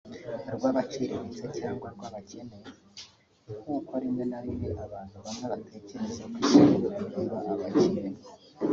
[0.55, 2.57] rw'abaciriritse cyangwa rw'abakene
[3.61, 8.09] nk'uko rimwe na rimwe abantu bamwe batekereza ko isuku ireba abakire